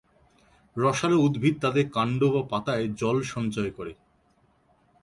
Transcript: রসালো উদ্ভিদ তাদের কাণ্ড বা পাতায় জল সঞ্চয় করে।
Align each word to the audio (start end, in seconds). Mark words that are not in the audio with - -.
রসালো 0.75 1.17
উদ্ভিদ 1.17 1.55
তাদের 1.61 1.85
কাণ্ড 1.89 2.21
বা 2.33 2.41
পাতায় 2.49 2.85
জল 2.93 3.17
সঞ্চয় 3.33 3.71
করে। 3.71 3.93